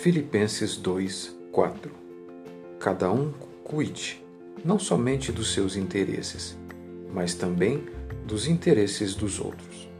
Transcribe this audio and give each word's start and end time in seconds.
Filipenses 0.00 0.78
2, 0.78 1.36
4 1.52 1.92
Cada 2.78 3.12
um 3.12 3.34
cuide 3.62 4.24
não 4.64 4.78
somente 4.78 5.30
dos 5.30 5.52
seus 5.52 5.76
interesses, 5.76 6.56
mas 7.12 7.34
também 7.34 7.84
dos 8.24 8.48
interesses 8.48 9.14
dos 9.14 9.38
outros. 9.38 9.90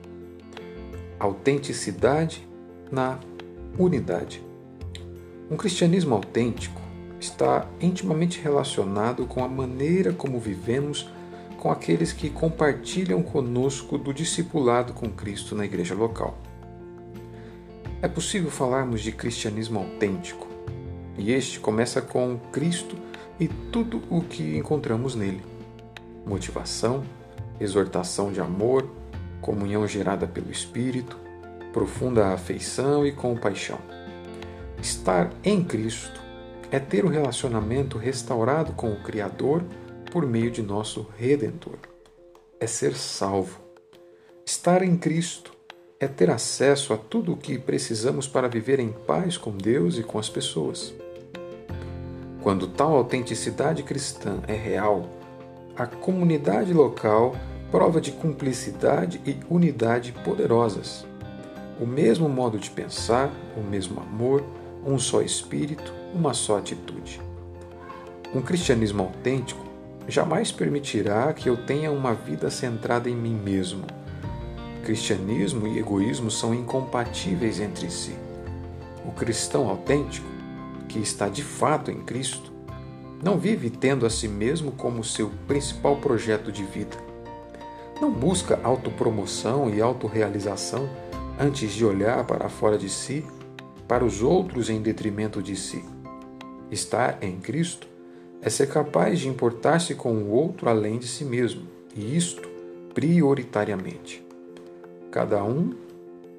Autenticidade 1.19 2.49
na 2.91 3.21
unidade. 3.79 4.43
Um 5.51 5.57
cristianismo 5.59 6.15
autêntico 6.15 6.81
está 7.21 7.69
intimamente 7.79 8.41
relacionado 8.41 9.27
com 9.27 9.45
a 9.45 9.49
maneira 9.49 10.15
como 10.15 10.41
vivemos 10.41 11.11
com 11.59 11.71
aqueles 11.71 12.11
que 12.11 12.31
compartilham 12.31 13.23
conosco 13.23 13.99
do 13.99 14.15
discipulado 14.15 14.95
com 14.95 15.11
Cristo 15.11 15.55
na 15.55 15.67
igreja 15.67 15.95
local. 15.95 16.39
É 18.03 18.09
possível 18.09 18.51
falarmos 18.51 19.03
de 19.03 19.13
cristianismo 19.13 19.79
autêntico, 19.79 20.49
e 21.19 21.33
este 21.33 21.61
começa 21.61 22.01
com 22.01 22.39
Cristo 22.51 22.97
e 23.39 23.47
tudo 23.47 24.03
o 24.09 24.23
que 24.23 24.57
encontramos 24.57 25.15
nele: 25.15 25.43
motivação, 26.25 27.05
exortação 27.61 28.33
de 28.33 28.41
amor, 28.41 28.89
comunhão 29.43 29.87
gerada 29.87 30.27
pelo 30.27 30.51
Espírito, 30.51 31.19
profunda 31.75 32.29
afeição 32.29 33.07
e 33.07 33.13
compaixão. 33.13 33.79
Estar 34.81 35.31
em 35.45 35.63
Cristo 35.63 36.23
é 36.71 36.79
ter 36.79 37.05
o 37.05 37.09
um 37.09 37.11
relacionamento 37.11 37.99
restaurado 37.99 38.73
com 38.73 38.91
o 38.91 39.03
Criador 39.03 39.63
por 40.11 40.27
meio 40.27 40.51
de 40.51 40.63
nosso 40.63 41.07
Redentor. 41.19 41.79
É 42.59 42.67
ser 42.67 42.95
salvo. 42.95 43.61
Estar 44.47 44.83
em 44.83 44.97
Cristo 44.97 45.50
é 46.03 46.09
ter 46.09 46.31
acesso 46.31 46.95
a 46.95 46.97
tudo 46.97 47.35
o 47.35 47.37
que 47.37 47.59
precisamos 47.59 48.27
para 48.27 48.49
viver 48.49 48.81
em 48.81 48.91
paz 48.91 49.37
com 49.37 49.51
Deus 49.51 49.99
e 49.99 50.03
com 50.03 50.19
as 50.19 50.31
pessoas. 50.31 50.95
Quando 52.43 52.67
tal 52.67 52.97
autenticidade 52.97 53.83
cristã 53.83 54.41
é 54.49 54.55
real, 54.55 55.07
a 55.77 55.87
comunidade 55.87 56.73
local 56.73 57.37
prova 57.71 58.01
de 58.01 58.13
cumplicidade 58.13 59.21
e 59.27 59.37
unidade 59.51 60.13
poderosas. 60.25 61.07
O 61.79 61.87
mesmo 61.87 62.31
modo 62.31 62.59
de 62.59 62.71
pensar, 62.71 63.31
o 63.55 63.61
mesmo 63.61 64.01
amor, 64.01 64.43
um 64.87 64.99
só 64.99 65.21
espírito, 65.21 65.93
uma 66.15 66.33
só 66.33 66.57
atitude. 66.57 67.21
Um 68.35 68.41
cristianismo 68.41 69.03
autêntico 69.03 69.67
jamais 70.09 70.51
permitirá 70.51 71.31
que 71.35 71.51
eu 71.51 71.59
tenha 71.59 71.93
uma 71.93 72.15
vida 72.15 72.49
centrada 72.49 73.11
em 73.11 73.15
mim 73.15 73.35
mesmo. 73.35 74.00
Cristianismo 74.85 75.67
e 75.67 75.79
egoísmo 75.79 76.31
são 76.31 76.55
incompatíveis 76.55 77.61
entre 77.61 77.91
si. 77.91 78.15
O 79.05 79.13
cristão 79.13 79.69
autêntico, 79.69 80.27
que 80.89 80.99
está 80.99 81.29
de 81.29 81.43
fato 81.43 81.91
em 81.91 82.01
Cristo, 82.03 82.51
não 83.23 83.39
vive 83.39 83.69
tendo 83.69 84.07
a 84.07 84.11
si 84.11 84.27
mesmo 84.27 84.73
como 84.73 85.05
seu 85.05 85.31
principal 85.47 85.97
projeto 85.97 86.51
de 86.51 86.65
vida. 86.65 86.97
Não 88.01 88.11
busca 88.11 88.59
autopromoção 88.65 89.69
e 89.69 89.81
autorrealização 89.81 90.89
antes 91.39 91.73
de 91.73 91.85
olhar 91.85 92.25
para 92.25 92.49
fora 92.49 92.79
de 92.79 92.89
si, 92.89 93.25
para 93.87 94.05
os 94.05 94.23
outros 94.23 94.71
em 94.71 94.81
detrimento 94.81 95.43
de 95.43 95.55
si. 95.55 95.85
Estar 96.71 97.19
em 97.21 97.39
Cristo 97.39 97.87
é 98.41 98.49
ser 98.49 98.69
capaz 98.69 99.21
de 99.21 99.29
importar-se 99.29 99.95
com 99.95 100.15
o 100.15 100.31
outro 100.31 100.69
além 100.69 100.99
de 100.99 101.07
si 101.07 101.25
mesmo, 101.25 101.67
e 101.95 102.17
isto 102.17 102.49
prioritariamente. 102.95 104.30
Cada 105.11 105.43
um 105.43 105.75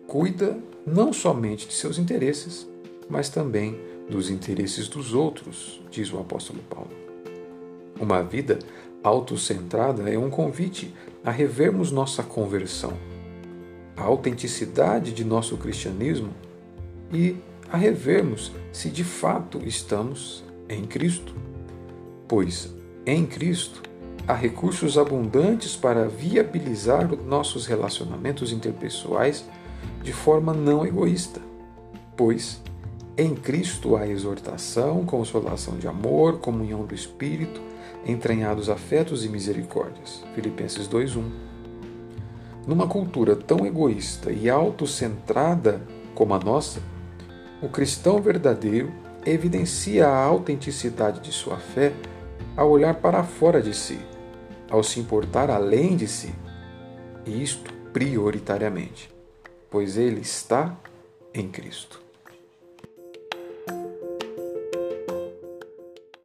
cuida 0.08 0.58
não 0.86 1.12
somente 1.14 1.68
de 1.68 1.74
seus 1.74 1.98
interesses, 1.98 2.68
mas 3.10 3.30
também 3.30 3.80
dos 4.10 4.30
interesses 4.30 4.88
dos 4.88 5.14
outros, 5.14 5.82
diz 5.90 6.12
o 6.12 6.20
apóstolo 6.20 6.60
Paulo. 6.70 6.92
Uma 8.00 8.22
vida 8.24 8.60
autocentrada 9.04 10.10
é 10.10 10.18
um 10.18 10.30
convite 10.30 10.94
a 11.24 11.32
revermos 11.32 11.92
nossa 11.92 12.24
conversão, 12.24 12.94
a 13.96 14.04
autenticidade 14.04 15.12
de 15.14 15.24
nosso 15.24 15.58
cristianismo 15.58 16.34
e 17.14 17.36
a 17.72 17.78
revermos 17.78 18.52
se 18.72 18.90
de 18.90 19.04
fato 19.04 19.62
estamos 19.66 20.44
em 20.68 20.86
Cristo 20.86 21.34
pois 22.32 22.74
em 23.06 23.26
Cristo 23.26 23.84
há 24.32 24.34
recursos 24.34 24.98
abundantes 24.98 25.76
para 25.76 26.08
viabilizar 26.08 27.14
nossos 27.26 27.66
relacionamentos 27.66 28.54
interpessoais 28.54 29.44
de 30.02 30.14
forma 30.14 30.54
não 30.54 30.86
egoísta, 30.86 31.42
pois 32.16 32.62
em 33.18 33.36
Cristo 33.36 33.98
há 33.98 34.08
exortação, 34.08 35.06
consolação 35.06 35.78
de 35.78 35.86
amor, 35.86 36.40
comunhão 36.40 36.86
do 36.86 36.96
Espírito, 36.96 37.62
entranhados 38.06 38.70
afetos 38.70 39.26
e 39.26 39.30
misericórdias. 39.30 40.24
Filipenses 40.34 40.88
2:1. 40.88 41.30
Numa 42.66 42.88
cultura 42.88 43.36
tão 43.36 43.66
egoísta 43.66 44.32
e 44.32 44.50
autocentrada 44.50 45.82
como 46.16 46.34
a 46.34 46.40
nossa, 46.40 46.80
o 47.62 47.68
cristão 47.68 48.22
verdadeiro 48.22 48.94
evidencia 49.26 50.08
a 50.08 50.24
autenticidade 50.24 51.20
de 51.20 51.34
sua 51.34 51.58
fé 51.58 51.92
a 52.56 52.64
olhar 52.64 52.96
para 52.96 53.24
fora 53.24 53.62
de 53.62 53.74
si, 53.74 54.00
ao 54.72 54.82
se 54.82 55.00
importar 55.00 55.52
além 55.52 55.98
de 55.98 56.08
si, 56.08 56.34
e 57.26 57.44
isto 57.44 57.72
prioritariamente, 57.92 59.14
pois 59.70 59.98
ele 59.98 60.22
está 60.22 60.80
em 61.34 61.50
Cristo. 61.50 62.02